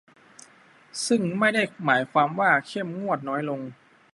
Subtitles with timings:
[1.07, 3.61] ซึ่งไม่ได้หมายความว่าเข้มงวดน้อยลง